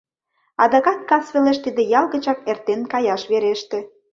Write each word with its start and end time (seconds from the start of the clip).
Адакат 0.63 0.99
кас 1.09 1.25
велеш 1.33 1.57
тиде 1.65 1.81
ял 1.99 2.05
гычак 2.13 2.39
эртен 2.51 2.81
каяш 2.91 3.21
вереште. 3.31 3.79